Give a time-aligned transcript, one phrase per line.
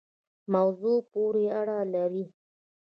[0.53, 2.25] موضوع پوری اړه لری